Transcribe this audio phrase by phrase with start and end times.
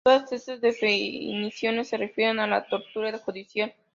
[0.03, 3.71] Todas estas definiciones se refieren a la tortura judicial.